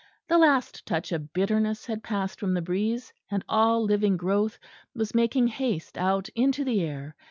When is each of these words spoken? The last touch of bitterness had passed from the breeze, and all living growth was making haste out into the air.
The 0.29 0.39
last 0.39 0.83
touch 0.87 1.11
of 1.11 1.31
bitterness 1.31 1.85
had 1.85 2.01
passed 2.01 2.39
from 2.39 2.55
the 2.55 2.61
breeze, 2.63 3.13
and 3.29 3.45
all 3.47 3.83
living 3.83 4.17
growth 4.17 4.57
was 4.95 5.13
making 5.13 5.45
haste 5.49 5.95
out 5.95 6.27
into 6.29 6.65
the 6.65 6.81
air. 6.81 7.15